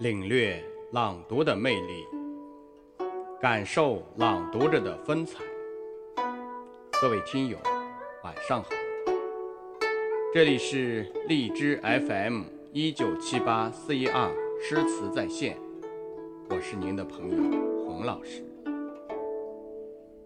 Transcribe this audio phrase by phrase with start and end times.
[0.00, 0.58] 领略
[0.92, 2.06] 朗读的魅力，
[3.38, 5.44] 感受朗读者的风采。
[7.02, 7.58] 各位听友，
[8.24, 8.70] 晚上好！
[10.32, 15.58] 这里是荔枝 FM 一九七八四一二诗词在线，
[16.48, 18.42] 我是您的朋友洪老师。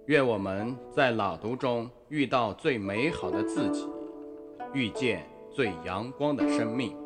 [0.06, 3.88] 愿我们在朗读中遇到最美好的自己，
[4.72, 6.96] 遇见最阳光的生命。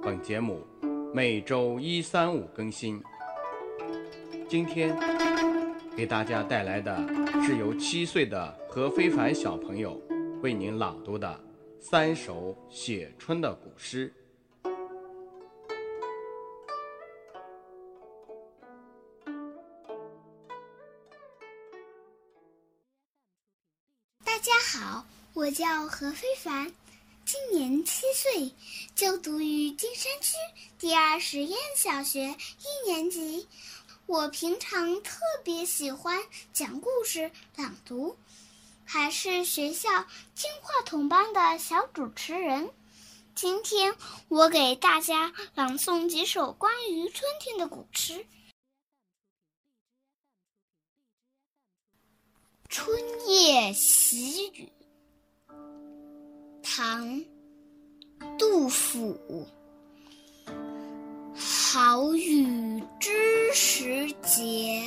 [0.00, 0.62] 本节目
[1.14, 3.02] 每周一、三、五更新。
[4.48, 4.96] 今天
[5.94, 6.96] 给大家带来的
[7.44, 10.00] 是由七岁的何非凡小朋友
[10.42, 11.38] 为您朗读的
[11.78, 14.10] 三首写春的古诗。
[24.24, 26.72] 大家好，我叫何非凡，
[27.24, 28.52] 今年七岁，
[28.94, 30.34] 就读于金山区
[30.78, 33.48] 第二实验小学一年级。
[34.06, 36.20] 我平常特别喜欢
[36.52, 38.16] 讲故事、朗读，
[38.84, 42.70] 还是学校金话筒班的小主持人。
[43.34, 43.96] 今天
[44.28, 48.14] 我给大家朗诵几首关于春天的古诗。
[52.68, 54.72] 《春夜喜雨》
[56.74, 57.06] 唐·
[58.38, 59.14] 杜甫。
[61.36, 63.10] 好雨知
[63.52, 64.82] 时节，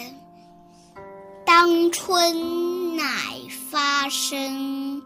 [1.46, 3.06] 当春乃
[3.70, 5.00] 发生。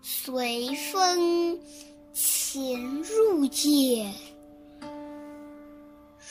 [0.00, 1.58] 随风
[2.12, 4.14] 潜入夜，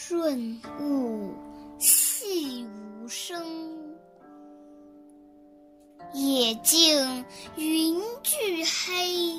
[0.08, 1.33] 润物
[1.80, 2.66] 细
[3.03, 3.67] 无声。
[6.38, 9.33] 野径云俱黑，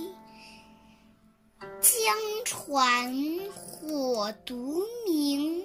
[1.80, 3.14] 江船
[3.53, 5.64] 火独明。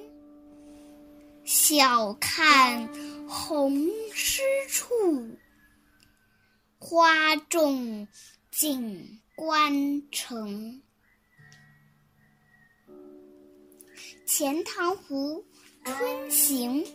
[1.44, 2.88] 晓看
[3.28, 3.76] 红
[4.14, 4.96] 湿处，
[6.78, 8.08] 花重
[8.52, 10.84] 锦官城。
[14.28, 15.44] 《钱塘湖
[15.84, 16.86] 春行》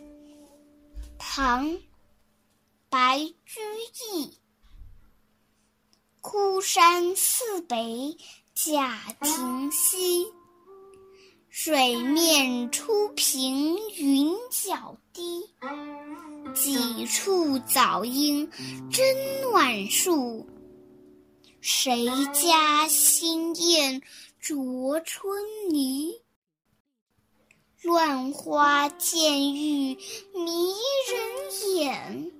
[1.17, 1.67] 唐·
[2.89, 3.59] 白居
[4.11, 4.39] 易。
[6.21, 8.17] 孤山寺北
[8.55, 10.25] 贾亭西，
[11.49, 15.47] 水面初平云脚低。
[16.55, 18.49] 几处早莺
[18.91, 19.05] 争
[19.43, 20.47] 暖树，
[21.61, 24.01] 谁家新燕
[24.39, 26.23] 啄春泥？
[27.83, 29.95] 乱花渐欲
[30.33, 30.73] 迷
[31.07, 32.31] 人眼，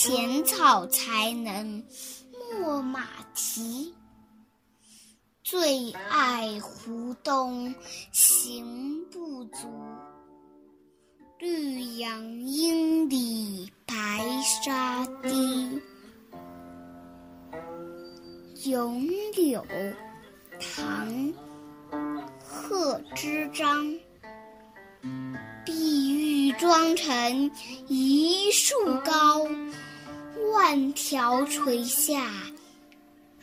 [0.00, 1.82] 浅草才能
[2.54, 3.92] 没马蹄。
[5.42, 7.74] 最爱湖东
[8.12, 9.66] 行不足，
[11.40, 14.24] 绿杨阴里白
[14.62, 15.80] 沙堤。
[18.70, 19.04] 《咏
[19.34, 19.66] 柳》
[20.60, 21.08] 唐·
[22.38, 23.98] 贺知章。
[25.64, 27.50] 碧玉妆成
[27.88, 28.97] 一树高，
[31.00, 32.28] 条垂下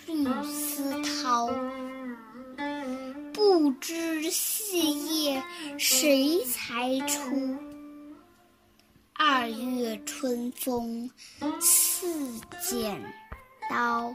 [0.05, 1.49] 绿丝绦。
[3.31, 5.41] 不知细叶
[5.77, 7.55] 谁裁出？
[9.13, 11.09] 二月春风
[11.61, 12.05] 似
[12.61, 13.01] 剪
[13.69, 14.13] 刀。